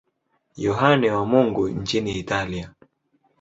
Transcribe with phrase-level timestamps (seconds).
[0.57, 2.73] Yohane wa Mungu nchini Italia.